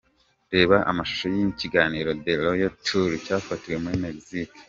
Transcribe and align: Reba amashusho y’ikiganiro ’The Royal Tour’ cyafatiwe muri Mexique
Reba 0.53 0.77
amashusho 0.91 1.25
y’ikiganiro 1.35 2.09
’The 2.23 2.33
Royal 2.43 2.73
Tour’ 2.85 3.09
cyafatiwe 3.25 3.75
muri 3.83 3.97
Mexique 4.05 4.57